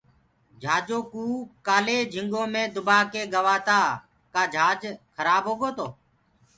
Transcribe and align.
جھاجو 0.61 0.99
ڪوُ 1.11 1.23
ڪآلي 1.67 1.97
جھنگو 2.13 2.41
مينٚ 2.53 2.71
دُبآ 2.73 2.97
ڪيِ 3.11 3.21
گوآ 3.33 3.55
تآ 3.67 3.79
ڪآ 4.33 4.43
جھاج 4.53 4.81
ڏِريآريهِرو 5.15 5.67
تو 5.77 5.87